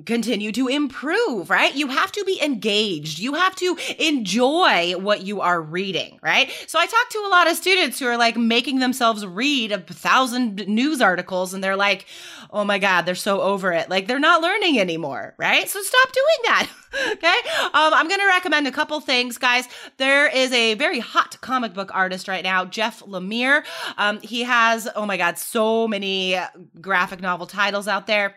continue 0.05 0.51
to 0.51 0.67
improve, 0.67 1.49
right? 1.49 1.73
You 1.73 1.87
have 1.87 2.11
to 2.11 2.23
be 2.25 2.39
engaged. 2.41 3.17
You 3.17 3.33
have 3.33 3.55
to 3.55 3.75
enjoy 3.97 4.93
what 4.97 5.23
you 5.23 5.41
are 5.41 5.59
reading, 5.59 6.19
right? 6.21 6.51
So 6.67 6.77
I 6.77 6.85
talk 6.85 7.09
to 7.09 7.23
a 7.25 7.29
lot 7.29 7.49
of 7.49 7.57
students 7.57 7.97
who 7.97 8.05
are 8.05 8.17
like 8.17 8.37
making 8.37 8.79
themselves 8.79 9.25
read 9.25 9.71
a 9.71 9.79
thousand 9.79 10.67
news 10.67 11.01
articles 11.01 11.55
and 11.55 11.63
they're 11.63 11.75
like, 11.75 12.05
oh 12.51 12.63
my 12.63 12.77
God, 12.77 13.01
they're 13.01 13.15
so 13.15 13.41
over 13.41 13.73
it. 13.73 13.89
Like 13.89 14.07
they're 14.07 14.19
not 14.19 14.43
learning 14.43 14.79
anymore, 14.79 15.33
right? 15.39 15.67
So 15.67 15.81
stop 15.81 16.13
doing 16.13 16.25
that. 16.43 16.69
okay. 17.11 17.37
Um, 17.73 17.93
I'm 17.93 18.07
going 18.07 18.19
to 18.19 18.27
recommend 18.27 18.67
a 18.67 18.71
couple 18.71 18.99
things, 18.99 19.37
guys. 19.37 19.67
There 19.97 20.27
is 20.27 20.51
a 20.51 20.75
very 20.75 20.99
hot 20.99 21.39
comic 21.41 21.73
book 21.73 21.89
artist 21.93 22.27
right 22.27 22.43
now, 22.43 22.65
Jeff 22.65 23.01
Lemire. 23.01 23.63
Um, 23.97 24.19
he 24.21 24.43
has, 24.43 24.87
oh 24.95 25.05
my 25.05 25.17
God, 25.17 25.37
so 25.37 25.87
many 25.87 26.37
graphic 26.79 27.21
novel 27.21 27.47
titles 27.47 27.87
out 27.87 28.07
there 28.07 28.35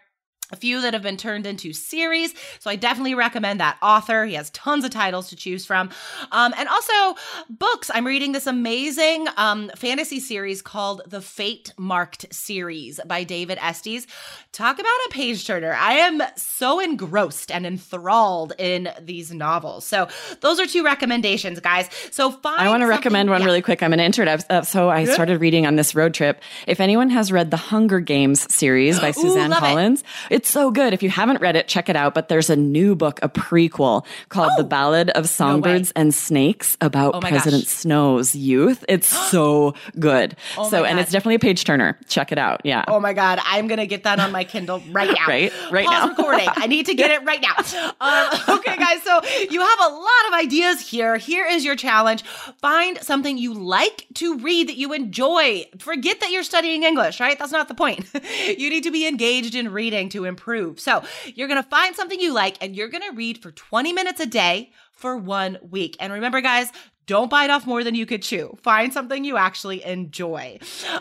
a 0.50 0.56
few 0.56 0.80
that 0.82 0.94
have 0.94 1.02
been 1.02 1.16
turned 1.16 1.46
into 1.46 1.72
series. 1.72 2.34
So 2.60 2.70
I 2.70 2.76
definitely 2.76 3.14
recommend 3.14 3.60
that 3.60 3.78
author. 3.82 4.24
He 4.24 4.34
has 4.34 4.50
tons 4.50 4.84
of 4.84 4.90
titles 4.90 5.28
to 5.30 5.36
choose 5.36 5.66
from. 5.66 5.90
Um, 6.30 6.54
and 6.56 6.68
also 6.68 7.20
books. 7.50 7.90
I'm 7.92 8.06
reading 8.06 8.32
this 8.32 8.46
amazing 8.46 9.26
um, 9.36 9.70
fantasy 9.76 10.20
series 10.20 10.62
called 10.62 11.02
The 11.06 11.20
Fate 11.20 11.72
Marked 11.76 12.32
Series 12.32 13.00
by 13.06 13.24
David 13.24 13.58
Estes. 13.60 14.06
Talk 14.52 14.78
about 14.78 14.86
a 14.86 15.10
page 15.10 15.46
turner. 15.46 15.72
I 15.72 15.94
am 15.94 16.22
so 16.36 16.80
engrossed 16.80 17.50
and 17.50 17.66
enthralled 17.66 18.52
in 18.58 18.88
these 19.00 19.32
novels. 19.32 19.84
So 19.84 20.08
those 20.40 20.60
are 20.60 20.66
two 20.66 20.84
recommendations, 20.84 21.60
guys. 21.60 21.90
So 22.10 22.30
find 22.30 22.60
I 22.60 22.68
want 22.68 22.82
to 22.82 22.86
recommend 22.86 23.30
one 23.30 23.40
yeah. 23.40 23.46
really 23.46 23.62
quick. 23.62 23.82
I'm 23.82 23.92
an 23.92 24.00
it. 24.00 24.50
Uh, 24.50 24.62
so 24.62 24.88
I 24.88 25.04
started 25.04 25.40
reading 25.40 25.66
on 25.66 25.76
this 25.76 25.94
road 25.94 26.14
trip. 26.14 26.40
If 26.66 26.80
anyone 26.80 27.10
has 27.10 27.32
read 27.32 27.50
the 27.50 27.56
Hunger 27.56 28.00
Games 28.00 28.52
series 28.54 29.00
by 29.00 29.10
Suzanne 29.12 29.50
Collins. 29.52 30.04
it. 30.30 30.35
It's 30.36 30.50
so 30.50 30.70
good. 30.70 30.92
If 30.92 31.02
you 31.02 31.08
haven't 31.08 31.40
read 31.40 31.56
it, 31.56 31.66
check 31.66 31.88
it 31.88 31.96
out. 31.96 32.12
But 32.12 32.28
there's 32.28 32.50
a 32.50 32.56
new 32.56 32.94
book, 32.94 33.18
a 33.22 33.28
prequel 33.30 34.04
called 34.28 34.52
The 34.58 34.64
Ballad 34.64 35.08
of 35.08 35.30
Songbirds 35.30 35.92
and 35.96 36.14
Snakes 36.14 36.76
about 36.82 37.14
Oh 37.14 37.20
President 37.20 37.64
gosh. 37.64 37.72
Snow's 37.72 38.34
youth. 38.36 38.84
It's 38.86 39.06
so 39.30 39.72
good. 39.98 40.36
Oh 40.58 40.68
so, 40.68 40.84
and 40.84 41.00
it's 41.00 41.10
definitely 41.10 41.36
a 41.36 41.38
page 41.38 41.64
turner. 41.64 41.98
Check 42.08 42.32
it 42.32 42.38
out. 42.38 42.60
Yeah. 42.64 42.84
Oh 42.86 43.00
my 43.00 43.14
god, 43.14 43.40
I'm 43.46 43.66
gonna 43.66 43.86
get 43.86 44.02
that 44.02 44.20
on 44.20 44.30
my 44.30 44.44
Kindle 44.44 44.82
right 44.90 45.08
now. 45.08 45.14
Right? 45.26 45.50
Right 45.72 45.86
Pause 45.86 46.02
now. 46.04 46.08
recording. 46.10 46.48
I 46.52 46.66
need 46.66 46.84
to 46.86 46.94
get 46.94 47.10
it 47.10 47.24
right 47.24 47.40
now. 47.40 47.54
Um, 47.98 48.58
okay, 48.58 48.76
guys. 48.76 49.02
So 49.02 49.20
you 49.50 49.60
have 49.60 49.78
a 49.80 49.88
lot 49.94 50.26
of 50.28 50.34
ideas 50.34 50.80
here. 50.80 51.16
Here 51.16 51.46
is 51.46 51.64
your 51.64 51.76
challenge: 51.76 52.22
find 52.60 52.98
something 52.98 53.38
you 53.38 53.54
like 53.54 54.06
to 54.14 54.36
read 54.38 54.68
that 54.68 54.76
you 54.76 54.92
enjoy. 54.92 55.64
Forget 55.78 56.20
that 56.20 56.30
you're 56.30 56.42
studying 56.42 56.82
English. 56.82 57.20
Right? 57.20 57.38
That's 57.38 57.52
not 57.52 57.68
the 57.68 57.74
point. 57.74 58.06
you 58.58 58.68
need 58.68 58.82
to 58.82 58.90
be 58.90 59.08
engaged 59.08 59.54
in 59.54 59.72
reading 59.72 60.10
to 60.10 60.25
improve. 60.26 60.80
So 60.80 61.02
you're 61.34 61.48
gonna 61.48 61.62
find 61.62 61.94
something 61.94 62.20
you 62.20 62.32
like, 62.32 62.56
and 62.60 62.74
you're 62.76 62.88
gonna 62.88 63.12
read 63.12 63.42
for 63.42 63.52
20 63.52 63.92
minutes 63.92 64.20
a 64.20 64.26
day 64.26 64.72
for 64.92 65.16
one 65.16 65.58
week. 65.62 65.96
And 66.00 66.12
remember, 66.12 66.40
guys. 66.40 66.70
Don't 67.06 67.30
bite 67.30 67.50
off 67.50 67.68
more 67.68 67.84
than 67.84 67.94
you 67.94 68.04
could 68.04 68.22
chew. 68.22 68.58
Find 68.64 68.92
something 68.92 69.24
you 69.24 69.36
actually 69.36 69.84
enjoy. 69.84 70.58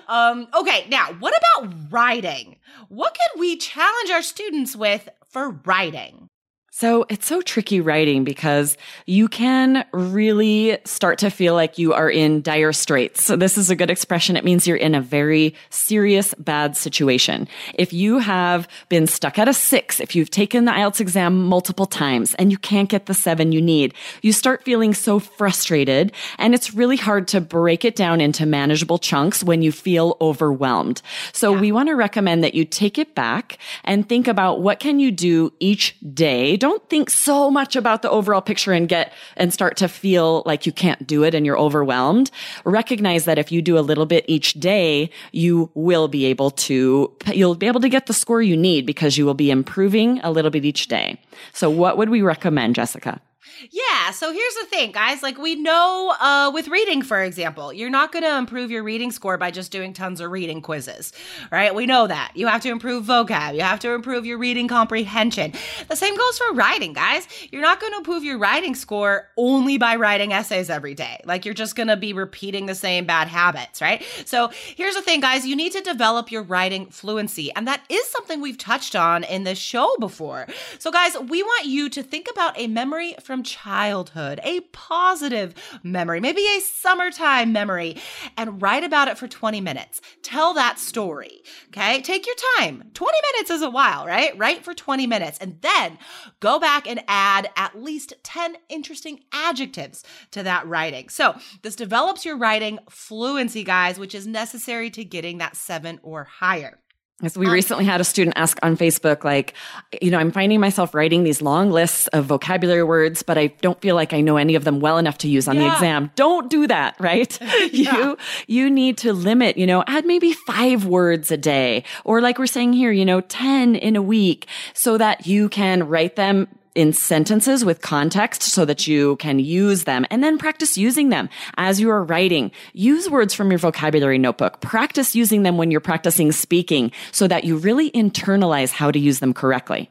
Um, 0.08 0.48
okay, 0.56 0.86
now 0.88 1.14
what 1.14 1.34
about 1.36 1.92
writing? 1.92 2.58
What 2.90 3.16
could 3.16 3.40
we 3.40 3.58
challenge 3.58 4.12
our 4.12 4.22
students 4.22 4.76
with 4.76 5.10
for 5.28 5.50
writing? 5.66 6.30
So 6.78 7.06
it's 7.08 7.26
so 7.26 7.42
tricky 7.42 7.80
writing 7.80 8.26
because 8.26 8.76
you 9.06 9.30
can 9.30 9.86
really 9.94 10.78
start 10.84 11.20
to 11.20 11.30
feel 11.30 11.54
like 11.54 11.78
you 11.78 11.94
are 11.94 12.12
in 12.12 12.42
dire 12.42 12.74
straits. 12.74 13.24
So 13.24 13.38
this 13.38 13.58
is 13.58 13.70
a 13.70 13.78
good 13.78 13.90
expression. 13.90 14.36
It 14.36 14.44
means 14.44 14.68
you're 14.68 14.76
in 14.76 14.94
a 14.94 15.00
very 15.00 15.56
serious, 15.70 16.34
bad 16.34 16.76
situation. 16.76 17.48
If 17.76 17.94
you 17.94 18.20
have 18.20 18.68
been 18.90 19.08
stuck 19.08 19.40
at 19.40 19.48
a 19.48 19.54
six, 19.54 20.02
if 20.02 20.18
you've 20.18 20.32
taken 20.32 20.66
the 20.66 20.74
IELTS 20.74 21.00
exam 21.00 21.44
multiple 21.46 21.86
times 21.86 22.34
and 22.34 22.52
you 22.52 22.58
can't 22.58 22.90
get 22.90 23.06
the 23.06 23.14
seven 23.14 23.54
you 23.54 23.62
need, 23.62 23.94
you 24.22 24.34
start 24.34 24.66
feeling 24.66 24.94
so 24.94 25.18
frustrated 25.18 26.12
and 26.40 26.54
it's 26.54 26.74
really 26.74 26.98
hard 26.98 27.30
to 27.30 27.40
break 27.40 27.86
it 27.86 27.96
down 27.96 28.20
into 28.20 28.46
manageable 28.46 29.00
chunks 29.00 29.46
when 29.46 29.62
you 29.62 29.72
feel 29.72 30.18
overwhelmed. 30.20 31.02
So 31.32 31.58
we 31.58 31.72
want 31.72 31.88
to 31.88 31.96
recommend 31.96 32.44
that 32.44 32.54
you 32.54 32.66
take 32.66 32.98
it 32.98 33.16
back 33.16 33.60
and 33.86 34.10
think 34.10 34.28
about 34.28 34.62
what 34.62 34.82
can 34.82 35.00
you 35.00 35.10
do 35.10 35.54
each 35.62 35.96
day. 36.14 36.58
Don't 36.66 36.90
think 36.90 37.12
so 37.12 37.52
much 37.52 37.76
about 37.76 38.02
the 38.02 38.10
overall 38.10 38.42
picture 38.42 38.72
and 38.72 38.90
get 38.90 39.14
and 39.38 39.54
start 39.54 39.78
to 39.78 39.88
feel 39.88 40.42
like 40.48 40.66
you 40.66 40.72
can't 40.72 41.06
do 41.06 41.24
it 41.24 41.36
and 41.36 41.46
you're 41.46 41.60
overwhelmed. 41.60 42.32
Recognize 42.64 43.26
that 43.26 43.38
if 43.38 43.52
you 43.52 43.62
do 43.62 43.78
a 43.78 43.86
little 43.86 44.08
bit 44.08 44.26
each 44.28 44.54
day, 44.54 45.12
you 45.32 45.70
will 45.76 46.08
be 46.08 46.26
able 46.26 46.50
to 46.50 47.14
you'll 47.32 47.54
be 47.54 47.68
able 47.68 47.82
to 47.82 47.88
get 47.88 48.08
the 48.08 48.14
score 48.14 48.42
you 48.42 48.58
need 48.58 48.88
because 48.88 49.16
you 49.16 49.28
will 49.28 49.36
be 49.36 49.52
improving 49.52 50.20
a 50.24 50.32
little 50.32 50.50
bit 50.50 50.66
each 50.66 50.88
day. 50.88 51.22
So 51.54 51.70
what 51.70 52.00
would 52.00 52.10
we 52.10 52.24
recommend, 52.24 52.74
Jessica? 52.74 53.22
Yeah, 53.72 54.12
so 54.12 54.32
here's 54.32 54.56
the 54.56 54.66
thing, 54.66 54.92
guys. 54.92 55.24
Like 55.24 55.38
we 55.38 55.56
know 55.56 56.14
uh, 56.20 56.52
with 56.54 56.68
reading, 56.68 57.02
for 57.02 57.22
example, 57.22 57.72
you're 57.72 57.90
not 57.90 58.12
going 58.12 58.24
to 58.24 58.38
improve 58.38 58.72
your 58.72 58.84
reading 58.84 59.12
score 59.12 59.38
by 59.38 59.52
just 59.52 59.72
doing 59.72 59.94
tons 59.94 60.20
of 60.20 60.32
reading 60.32 60.62
quizzes, 60.62 61.14
right? 61.52 61.74
We 61.74 61.86
know 61.86 62.08
that. 62.08 62.32
You 62.36 62.48
have 62.48 62.62
to 62.62 62.70
improve 62.70 63.06
vocab. 63.06 63.56
You 63.56 63.62
have 63.62 63.80
to 63.82 63.92
improve 63.92 64.26
your 64.26 64.38
reading 64.38 64.68
comprehension. 64.68 65.54
The 65.88 65.96
same 65.96 66.18
goes 66.18 66.38
for 66.38 66.54
writing, 66.54 66.94
guys. 66.94 67.28
You're 67.52 67.62
not 67.62 67.80
going 67.80 67.94
to 67.94 67.98
improve 67.98 68.24
your 68.24 68.38
writing 68.38 68.76
score 68.76 69.30
only 69.38 69.78
by 69.78 69.96
writing 69.96 70.34
essays 70.34 70.70
every 70.70 70.94
day. 70.94 71.22
Like 71.26 71.46
you're 71.46 71.54
just 71.54 71.76
going 71.76 71.88
to 71.88 71.98
be 71.98 72.14
repeating 72.14 72.66
the 72.66 72.76
same 72.76 73.06
bad 73.06 73.28
habits, 73.28 73.82
right? 73.82 74.04
So 74.26 74.50
here's 74.76 74.96
the 74.96 75.02
thing, 75.02 75.22
guys. 75.22 75.46
You 75.46 75.56
need 75.56 75.72
to 75.74 75.82
develop 75.82 76.32
your 76.32 76.44
writing 76.44 76.88
fluency. 76.88 77.54
And 77.54 77.68
that 77.68 77.84
is 77.90 78.06
something 78.10 78.42
we've 78.42 78.58
touched 78.58 78.96
on 78.96 79.24
in 79.24 79.44
this 79.44 79.58
show 79.58 79.96
before. 80.00 80.48
So, 80.80 80.92
guys, 80.92 81.16
we 81.30 81.42
want 81.44 81.66
you 81.66 81.90
to 81.90 82.04
think 82.04 82.28
about 82.30 82.60
a 82.60 82.68
memory 82.68 83.16
from 83.22 83.35
childhood, 83.44 84.40
a 84.44 84.62
positive 84.72 85.54
memory, 85.84 86.20
maybe 86.20 86.42
a 86.42 86.60
summertime 86.60 87.52
memory, 87.52 87.98
and 88.38 88.62
write 88.62 88.84
about 88.84 89.08
it 89.08 89.18
for 89.18 89.28
20 89.28 89.62
minutes. 89.62 90.02
Tell 90.22 90.54
that 90.54 90.80
story. 90.80 91.42
Okay. 91.68 92.02
Take 92.02 92.26
your 92.26 92.36
time. 92.58 92.90
20 92.94 93.18
minutes 93.34 93.52
is 93.52 93.62
a 93.62 93.70
while, 93.70 94.06
right? 94.06 94.38
Write 94.38 94.64
for 94.64 94.74
20 94.74 95.08
minutes 95.08 95.38
and 95.40 95.62
then 95.62 95.98
go 96.40 96.60
back 96.60 96.88
and 96.88 97.04
add 97.08 97.50
at 97.56 97.82
least 97.82 98.14
10 98.24 98.58
interesting 98.70 99.22
adjectives 99.32 100.04
to 100.32 100.44
that 100.44 100.68
writing. 100.68 101.10
So 101.10 101.36
this 101.62 101.76
develops 101.76 102.26
your 102.26 102.38
writing 102.38 102.80
fluency, 102.90 103.64
guys, 103.64 104.00
which 104.00 104.16
is 104.16 104.28
necessary 104.28 104.90
to 104.92 105.04
getting 105.04 105.38
that 105.40 105.56
seven 105.56 106.00
or 106.04 106.24
higher. 106.26 106.80
Yes, 107.22 107.38
we 107.38 107.46
um, 107.46 107.54
recently 107.54 107.86
had 107.86 108.02
a 108.02 108.04
student 108.04 108.38
ask 108.38 108.60
on 108.62 108.76
Facebook, 108.76 109.24
like, 109.24 109.54
you 110.02 110.12
know, 110.12 110.18
I'm 110.18 110.32
finding 110.32 110.60
myself 110.60 110.94
writing 110.94 111.24
these 111.24 111.42
long 111.42 111.72
lists 111.72 112.08
of 112.08 112.26
vocabulary 112.26 112.84
words, 112.84 113.24
but 113.24 113.38
I 113.38 113.48
don't 113.48 113.80
feel 113.80 113.96
like 113.96 114.12
I 114.12 114.20
know 114.20 114.36
any 114.36 114.56
of 114.56 114.66
them 114.66 114.82
well 114.82 114.98
enough 114.98 115.20
to 115.20 115.30
use 115.30 115.48
on 115.48 115.58
the 115.58 115.66
exam. 115.66 116.12
Don't 116.16 116.50
do 116.50 116.68
that, 116.68 116.96
right? 117.00 117.40
You 117.72 118.18
you 118.48 118.70
need 118.70 118.98
to 119.00 119.14
limit, 119.14 119.58
you 119.58 119.66
know, 119.66 119.84
add 119.88 120.06
maybe 120.06 120.34
five 120.34 120.86
words 120.86 121.32
a 121.32 121.38
day, 121.38 121.84
or 122.04 122.22
like 122.22 122.38
we're 122.38 122.48
saying 122.48 122.74
here, 122.74 122.92
you 122.92 123.06
know, 123.06 123.22
ten 123.22 123.76
in 123.76 123.96
a 123.96 124.02
week, 124.02 124.48
so 124.74 124.98
that 124.98 125.26
you 125.26 125.50
can 125.50 125.88
write 125.88 126.16
them 126.16 126.48
in 126.76 126.94
sentences 126.94 127.66
with 127.66 127.82
context 127.82 128.44
so 128.44 128.66
that 128.66 128.86
you 128.86 129.16
can 129.16 129.40
use 129.40 129.86
them 129.86 130.06
and 130.12 130.24
then 130.24 130.38
practice 130.38 130.78
using 130.78 131.10
them 131.10 131.30
as 131.58 131.80
you 131.80 131.90
are 131.90 132.04
writing. 132.04 132.52
Use 132.74 133.10
words 133.10 133.34
from 133.34 133.50
your 133.50 133.58
vocabulary 133.58 134.18
notebook. 134.18 134.62
Practice 134.62 135.16
using 135.16 135.44
them 135.44 135.58
when 135.58 135.72
you're 135.72 135.80
practicing 135.80 136.32
speaking 136.32 136.92
so 137.12 137.28
that 137.28 137.46
you 137.46 137.58
really 137.58 137.90
internalize 137.92 138.72
how 138.72 138.92
to 138.92 139.00
use 139.00 139.20
them 139.20 139.34
correctly. 139.34 139.90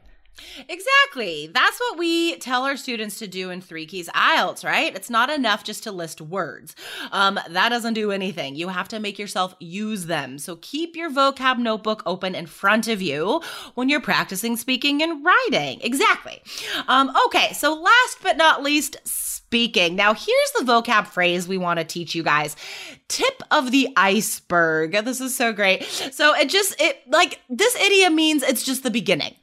Exactly. 0.69 1.49
That's 1.53 1.79
what 1.79 1.99
we 1.99 2.37
tell 2.37 2.65
our 2.65 2.77
students 2.77 3.19
to 3.19 3.27
do 3.27 3.51
in 3.51 3.61
Three 3.61 3.87
Keys 3.87 4.09
IELTS, 4.09 4.65
right? 4.65 4.95
It's 4.95 5.11
not 5.11 5.31
enough 5.31 5.65
just 5.65 5.85
to 5.85 5.93
list 5.93 6.21
words. 6.21 6.75
Um, 7.13 7.39
that 7.49 7.69
doesn't 7.69 7.95
do 7.95 8.11
anything. 8.11 8.57
You 8.57 8.69
have 8.69 8.89
to 8.89 9.01
make 9.01 9.19
yourself 9.19 9.55
use 9.61 10.07
them. 10.07 10.39
So 10.39 10.57
keep 10.57 10.97
your 10.97 11.11
vocab 11.11 11.59
notebook 11.59 12.03
open 12.05 12.35
in 12.35 12.47
front 12.47 12.89
of 12.89 13.01
you 13.01 13.43
when 13.75 13.89
you're 13.89 14.01
practicing 14.01 14.57
speaking 14.57 15.03
and 15.03 15.25
writing. 15.25 15.81
Exactly. 15.83 16.43
Um, 16.89 17.13
okay, 17.27 17.53
so 17.53 17.75
last 17.75 18.19
but 18.23 18.37
not 18.37 18.63
least, 18.63 18.97
speaking. 19.05 19.95
Now, 19.95 20.15
here's 20.15 20.53
the 20.59 20.65
vocab 20.65 21.07
phrase 21.07 21.47
we 21.47 21.59
want 21.59 21.79
to 21.79 21.85
teach 21.85 22.15
you 22.15 22.25
guys. 22.25 22.57
Tip 23.07 23.43
of 23.51 23.71
the 23.71 23.89
iceberg. 23.97 24.93
This 25.05 25.21
is 25.21 25.35
so 25.35 25.53
great. 25.53 25.85
So 25.85 26.35
it 26.35 26.49
just, 26.49 26.81
it 26.81 26.99
like 27.09 27.41
this 27.49 27.77
idiom 27.77 28.17
means 28.17 28.43
it's 28.43 28.65
just 28.65 28.83
the 28.83 28.91
beginning 28.91 29.35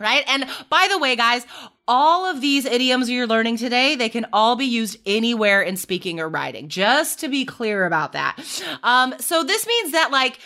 right? 0.00 0.24
And 0.28 0.46
by 0.70 0.88
the 0.90 0.98
way, 0.98 1.16
guys, 1.16 1.46
all 1.86 2.26
of 2.26 2.40
these 2.40 2.64
idioms 2.64 3.10
you're 3.10 3.26
learning 3.26 3.56
today, 3.56 3.96
they 3.96 4.08
can 4.08 4.26
all 4.32 4.56
be 4.56 4.66
used 4.66 4.98
anywhere 5.06 5.62
in 5.62 5.76
speaking 5.76 6.20
or 6.20 6.28
writing, 6.28 6.68
just 6.68 7.20
to 7.20 7.28
be 7.28 7.44
clear 7.44 7.86
about 7.86 8.12
that. 8.12 8.36
Um, 8.82 9.14
so 9.18 9.42
this 9.42 9.66
means 9.66 9.92
that, 9.92 10.10
like, 10.10 10.38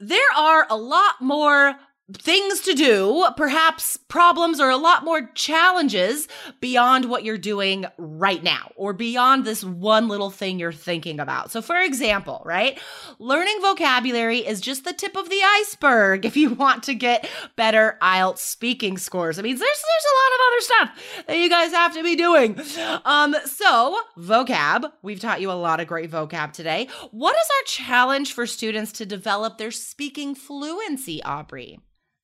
there 0.00 0.20
are 0.36 0.66
a 0.70 0.76
lot 0.76 1.14
more 1.20 1.74
things 2.14 2.60
to 2.60 2.72
do, 2.72 3.26
perhaps 3.36 3.96
problems 3.96 4.60
or 4.60 4.70
a 4.70 4.76
lot 4.76 5.04
more 5.04 5.30
challenges 5.34 6.26
beyond 6.60 7.04
what 7.04 7.22
you're 7.22 7.36
doing 7.36 7.84
right 7.98 8.42
now 8.42 8.72
or 8.76 8.94
beyond 8.94 9.44
this 9.44 9.62
one 9.62 10.08
little 10.08 10.30
thing 10.30 10.58
you're 10.58 10.72
thinking 10.72 11.20
about. 11.20 11.50
So, 11.50 11.60
for 11.60 11.76
example, 11.76 12.42
right, 12.46 12.78
learning 13.18 13.58
vocabulary 13.60 14.38
is 14.38 14.60
just 14.60 14.84
the 14.84 14.94
tip 14.94 15.16
of 15.16 15.28
the 15.28 15.40
iceberg 15.42 16.24
if 16.24 16.36
you 16.36 16.54
want 16.54 16.82
to 16.84 16.94
get 16.94 17.28
better 17.56 17.98
IELTS 18.00 18.38
speaking 18.38 18.96
scores. 18.96 19.38
I 19.38 19.42
mean, 19.42 19.56
there's 19.56 19.60
there's 19.60 20.04
a 20.04 20.18
lot 20.18 20.34
of 20.34 20.40
other 20.46 20.60
stuff 20.60 21.26
that 21.26 21.38
you 21.38 21.50
guys 21.50 21.72
have 21.72 21.94
to 21.94 22.02
be 22.02 22.16
doing. 22.16 22.58
Um, 23.04 23.36
so 23.44 24.00
vocab, 24.16 24.90
we've 25.02 25.20
taught 25.20 25.40
you 25.40 25.50
a 25.50 25.52
lot 25.52 25.80
of 25.80 25.86
great 25.86 26.10
vocab 26.10 26.52
today. 26.52 26.88
What 27.10 27.36
is 27.36 27.48
our 27.58 27.64
challenge 27.66 28.32
for 28.32 28.46
students 28.46 28.92
to 28.92 29.06
develop 29.06 29.58
their 29.58 29.70
speaking 29.70 30.34
fluency, 30.34 31.22
Aubrey? 31.22 31.78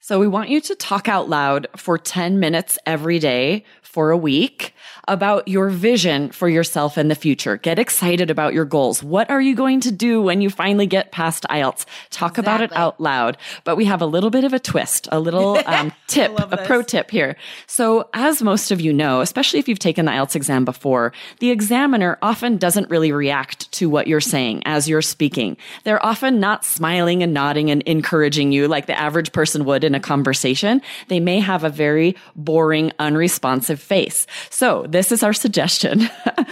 So 0.07 0.21
we 0.21 0.29
want 0.29 0.51
you 0.51 0.61
to 0.61 0.75
talk 0.75 1.09
out 1.09 1.31
loud 1.31 1.67
for 1.79 1.97
10 1.97 2.39
minutes 2.39 2.79
every 2.85 3.19
day 3.19 3.65
for 3.81 4.11
a 4.11 4.19
week 4.19 4.75
about 5.09 5.49
your 5.49 5.71
vision 5.71 6.31
for 6.31 6.47
yourself 6.47 6.99
in 6.99 7.09
the 7.09 7.15
future. 7.15 7.57
Get 7.57 7.79
excited 7.79 8.31
about 8.31 8.53
your 8.53 8.67
goals. 8.67 9.03
What 9.03 9.31
are 9.31 9.41
you 9.41 9.55
going 9.55 9.81
to 9.81 9.91
do 9.91 10.21
when 10.21 10.43
you 10.43 10.51
finally 10.51 10.87
get 10.87 11.11
past 11.11 11.47
IELTS? 11.49 11.87
Talk 12.11 12.37
exactly. 12.37 12.43
about 12.43 12.61
it 12.61 12.77
out 12.77 13.01
loud. 13.01 13.39
But 13.65 13.77
we 13.77 13.87
have 13.87 14.03
a 14.03 14.07
little 14.07 14.29
bit 14.29 14.45
of 14.45 14.53
a 14.53 14.59
twist, 14.59 15.09
a 15.11 15.19
little 15.19 15.59
um, 15.67 15.91
tip, 16.07 16.33
a 16.39 16.59
pro 16.67 16.83
tip 16.83 17.11
here. 17.11 17.37
So 17.67 18.11
as 18.13 18.43
most 18.43 18.71
of 18.71 18.83
you 18.83 18.93
know, 18.93 19.23
especially 19.23 19.59
if 19.59 19.69
you've 19.69 19.79
taken 19.79 20.05
the 20.05 20.13
IELTS 20.13 20.37
exam 20.37 20.67
before, 20.67 21.15
the 21.39 21.51
examiner 21.51 22.19
often 22.21 22.59
doesn't 22.59 22.91
really 22.91 23.11
react 23.11 23.64
to 23.75 23.89
what 23.89 24.07
you're 24.07 24.21
saying 24.21 24.63
as 24.65 24.89
you're 24.89 25.03
speaking. 25.03 25.57
They're 25.85 26.05
often 26.05 26.41
not 26.41 26.65
smiling 26.65 27.23
and 27.23 27.35
nodding 27.35 27.71
and 27.71 27.83
encouraging 27.83 28.53
you 28.53 28.69
like 28.69 28.87
the 28.87 28.99
average 28.99 29.33
person 29.33 29.65
would 29.65 29.85
in 29.85 29.95
a 29.95 30.01
conversation. 30.01 30.83
They 31.09 31.21
may 31.21 31.41
have 31.41 31.65
a 31.65 31.69
very 31.69 32.17
boring, 32.37 32.93
unresponsive 32.99 33.81
face. 33.81 34.27
So 34.51 34.87
this 34.89 35.13
is 35.13 35.23
our 35.23 35.33
suggestion. 35.33 36.09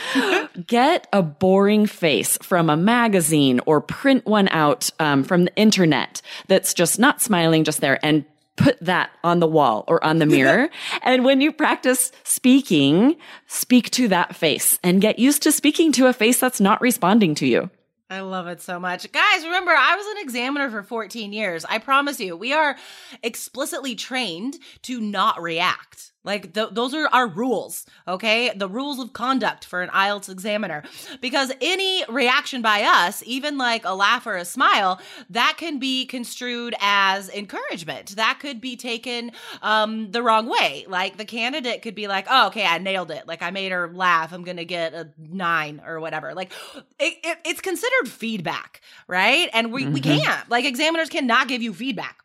Get 0.66 1.06
a 1.12 1.22
boring 1.22 1.86
face 1.86 2.38
from 2.42 2.68
a 2.68 2.76
magazine 2.76 3.60
or 3.66 3.80
print 3.80 4.26
one 4.26 4.48
out 4.48 4.90
um, 4.98 5.24
from 5.24 5.44
the 5.44 5.56
internet 5.56 6.20
that's 6.48 6.74
just 6.74 6.98
not 6.98 7.22
smiling, 7.22 7.64
just 7.64 7.80
there 7.80 7.98
and 8.04 8.24
put 8.56 8.78
that 8.80 9.10
on 9.24 9.40
the 9.40 9.46
wall 9.46 9.84
or 9.88 10.02
on 10.04 10.18
the 10.18 10.26
mirror. 10.26 10.68
and 11.02 11.24
when 11.24 11.40
you 11.40 11.52
practice 11.52 12.12
speaking, 12.24 13.16
speak 13.46 13.90
to 13.90 14.08
that 14.08 14.36
face 14.36 14.78
and 14.82 15.00
get 15.00 15.18
used 15.18 15.42
to 15.42 15.52
speaking 15.52 15.92
to 15.92 16.06
a 16.06 16.12
face 16.12 16.38
that's 16.38 16.60
not 16.60 16.80
responding 16.80 17.34
to 17.36 17.46
you. 17.46 17.70
I 18.12 18.20
love 18.20 18.46
it 18.46 18.60
so 18.60 18.78
much. 18.78 19.10
Guys, 19.10 19.42
remember, 19.42 19.70
I 19.70 19.96
was 19.96 20.06
an 20.08 20.22
examiner 20.22 20.68
for 20.68 20.82
14 20.82 21.32
years. 21.32 21.64
I 21.64 21.78
promise 21.78 22.20
you, 22.20 22.36
we 22.36 22.52
are 22.52 22.76
explicitly 23.22 23.94
trained 23.94 24.58
to 24.82 25.00
not 25.00 25.40
react. 25.40 26.12
Like 26.24 26.54
th- 26.54 26.68
those 26.72 26.94
are 26.94 27.08
our 27.08 27.26
rules, 27.26 27.84
okay? 28.06 28.52
The 28.54 28.68
rules 28.68 29.00
of 29.00 29.12
conduct 29.12 29.64
for 29.64 29.82
an 29.82 29.90
IELTS 29.90 30.28
examiner. 30.28 30.84
Because 31.20 31.52
any 31.60 32.04
reaction 32.08 32.62
by 32.62 32.82
us, 32.82 33.22
even 33.26 33.58
like 33.58 33.84
a 33.84 33.94
laugh 33.94 34.26
or 34.26 34.36
a 34.36 34.44
smile, 34.44 35.00
that 35.30 35.56
can 35.56 35.78
be 35.78 36.06
construed 36.06 36.74
as 36.80 37.28
encouragement. 37.28 38.14
That 38.16 38.38
could 38.40 38.60
be 38.60 38.76
taken 38.76 39.32
um, 39.62 40.12
the 40.12 40.22
wrong 40.22 40.46
way. 40.48 40.84
Like 40.88 41.16
the 41.16 41.24
candidate 41.24 41.82
could 41.82 41.94
be 41.94 42.06
like, 42.06 42.26
"Oh, 42.30 42.48
okay, 42.48 42.64
I 42.64 42.78
nailed 42.78 43.10
it. 43.10 43.26
Like 43.26 43.42
I 43.42 43.50
made 43.50 43.72
her 43.72 43.92
laugh. 43.92 44.32
I'm 44.32 44.44
gonna 44.44 44.64
get 44.64 44.94
a 44.94 45.10
nine 45.18 45.82
or 45.84 45.98
whatever." 45.98 46.34
Like 46.34 46.52
it, 47.00 47.14
it, 47.24 47.38
it's 47.44 47.60
considered 47.60 48.01
feedback, 48.08 48.80
right? 49.06 49.48
And 49.52 49.72
we 49.72 49.84
mm-hmm. 49.84 49.92
we 49.92 50.00
can't. 50.00 50.48
Like 50.50 50.64
examiners 50.64 51.08
cannot 51.08 51.48
give 51.48 51.62
you 51.62 51.72
feedback. 51.72 52.18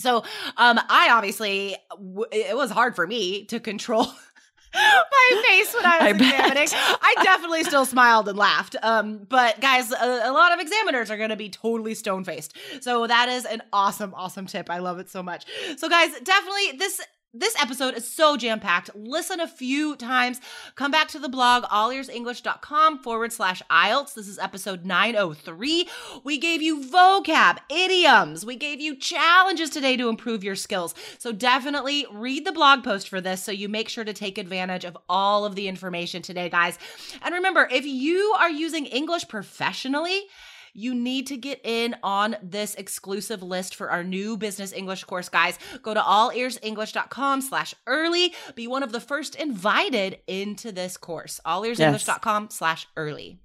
So, 0.00 0.18
um, 0.56 0.78
I 0.88 1.10
obviously, 1.10 1.76
it 2.30 2.56
was 2.56 2.70
hard 2.70 2.94
for 2.94 3.04
me 3.04 3.46
to 3.46 3.58
control 3.58 4.04
my 4.74 5.42
face 5.48 5.74
when 5.74 5.84
I 5.84 5.98
was 5.98 6.06
I 6.06 6.10
examining. 6.10 6.68
I 7.02 7.14
definitely 7.24 7.64
still 7.64 7.84
smiled 7.84 8.28
and 8.28 8.38
laughed. 8.38 8.76
Um, 8.80 9.26
but 9.28 9.60
guys, 9.60 9.90
a, 9.90 10.20
a 10.24 10.32
lot 10.32 10.52
of 10.52 10.60
examiners 10.60 11.10
are 11.10 11.16
going 11.16 11.30
to 11.30 11.36
be 11.36 11.48
totally 11.48 11.94
stone 11.94 12.22
faced. 12.22 12.56
So 12.80 13.08
that 13.08 13.28
is 13.28 13.44
an 13.44 13.60
awesome, 13.72 14.14
awesome 14.14 14.46
tip. 14.46 14.70
I 14.70 14.78
love 14.78 15.00
it 15.00 15.10
so 15.10 15.20
much. 15.20 15.46
So 15.76 15.88
guys, 15.88 16.12
definitely 16.22 16.78
this 16.78 17.00
this 17.34 17.54
episode 17.60 17.94
is 17.94 18.08
so 18.08 18.38
jam 18.38 18.58
packed. 18.58 18.90
Listen 18.94 19.38
a 19.38 19.46
few 19.46 19.96
times. 19.96 20.40
Come 20.76 20.90
back 20.90 21.08
to 21.08 21.18
the 21.18 21.28
blog, 21.28 21.64
allearsenglish.com 21.64 23.00
forward 23.00 23.34
slash 23.34 23.62
IELTS. 23.70 24.14
This 24.14 24.28
is 24.28 24.38
episode 24.38 24.86
903. 24.86 25.86
We 26.24 26.38
gave 26.38 26.62
you 26.62 26.80
vocab, 26.80 27.58
idioms. 27.70 28.46
We 28.46 28.56
gave 28.56 28.80
you 28.80 28.96
challenges 28.96 29.68
today 29.68 29.96
to 29.98 30.08
improve 30.08 30.42
your 30.42 30.56
skills. 30.56 30.94
So 31.18 31.30
definitely 31.30 32.06
read 32.10 32.46
the 32.46 32.52
blog 32.52 32.82
post 32.82 33.10
for 33.10 33.20
this 33.20 33.42
so 33.42 33.52
you 33.52 33.68
make 33.68 33.90
sure 33.90 34.04
to 34.04 34.14
take 34.14 34.38
advantage 34.38 34.86
of 34.86 34.96
all 35.06 35.44
of 35.44 35.54
the 35.54 35.68
information 35.68 36.22
today, 36.22 36.48
guys. 36.48 36.78
And 37.20 37.34
remember, 37.34 37.68
if 37.70 37.84
you 37.84 38.34
are 38.38 38.50
using 38.50 38.86
English 38.86 39.28
professionally, 39.28 40.22
you 40.74 40.94
need 40.94 41.26
to 41.28 41.36
get 41.36 41.60
in 41.64 41.96
on 42.02 42.36
this 42.42 42.74
exclusive 42.74 43.42
list 43.42 43.74
for 43.74 43.90
our 43.90 44.04
new 44.04 44.36
business 44.36 44.72
English 44.72 45.04
course, 45.04 45.28
guys. 45.28 45.58
Go 45.82 45.94
to 45.94 46.00
allearsenglish.com 46.00 47.40
slash 47.42 47.74
early. 47.86 48.34
Be 48.54 48.66
one 48.66 48.82
of 48.82 48.92
the 48.92 49.00
first 49.00 49.34
invited 49.34 50.18
into 50.26 50.72
this 50.72 50.96
course. 50.96 51.40
Allearsenglish.com 51.46 52.50
slash 52.50 52.86
early. 52.96 53.38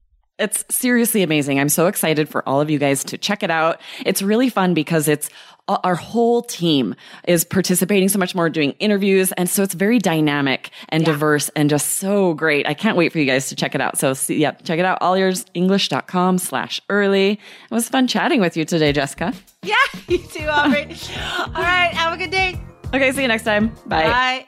It's 0.44 0.66
seriously 0.70 1.24
amazing. 1.24 1.60
I'm 1.60 1.70
so 1.70 1.88
excited 1.88 2.28
for 2.28 2.48
all 2.48 2.60
of 2.60 2.70
you 2.70 2.78
guys 2.78 3.04
to 3.06 3.18
check 3.18 3.44
it 3.44 3.50
out. 3.50 3.80
It's 4.06 4.22
really 4.22 4.50
fun 4.50 4.74
because 4.74 5.08
it's 5.08 5.30
uh, 5.70 5.78
our 5.86 5.96
whole 5.96 6.42
team 6.42 6.96
is 7.26 7.46
participating 7.46 8.10
so 8.10 8.20
much 8.20 8.36
more 8.36 8.50
doing 8.50 8.72
interviews 8.80 9.32
and 9.34 9.50
so 9.50 9.64
it's 9.64 9.74
very 9.74 9.98
dynamic 9.98 10.72
and 10.90 11.04
yeah. 11.04 11.14
diverse 11.14 11.48
and 11.56 11.70
just 11.70 11.92
so 11.92 12.34
great. 12.34 12.68
I 12.68 12.74
can't 12.74 12.98
wait 12.98 13.14
for 13.14 13.20
you 13.20 13.26
guys 13.26 13.48
to 13.48 13.56
check 13.56 13.74
it 13.74 13.80
out. 13.80 13.98
So 13.98 14.14
see, 14.14 14.36
yeah 14.36 14.52
check 14.52 14.80
it 14.80 14.86
out. 14.86 15.00
allearsenglish.com 15.00 16.38
slash 16.40 16.82
early. 16.90 17.32
It 17.32 17.72
was 17.72 17.88
fun 17.88 18.08
chatting 18.08 18.42
with 18.42 18.58
you 18.58 18.66
today 18.66 18.92
jessica. 18.92 19.34
Yeah 19.62 19.76
you 20.10 20.18
too 20.18 20.46
aubrey. 20.48 20.94
All 21.40 21.64
right 21.64 21.94
have 21.94 22.14
a 22.14 22.18
good 22.18 22.32
day. 22.32 22.60
Okay 22.94 23.14
see 23.14 23.22
you 23.22 23.30
next 23.30 23.44
time. 23.44 23.70
Bye. 23.86 24.10
Bye 24.10 24.48